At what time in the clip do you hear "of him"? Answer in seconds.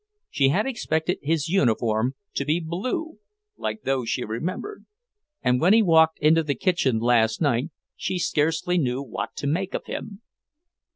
9.75-10.23